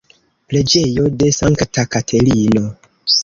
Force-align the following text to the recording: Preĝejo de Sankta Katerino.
Preĝejo 0.53 1.03
de 1.23 1.29
Sankta 1.39 1.85
Katerino. 1.97 2.65